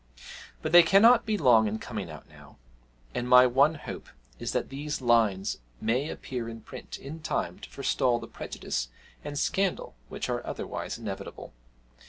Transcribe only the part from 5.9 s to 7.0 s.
appear in print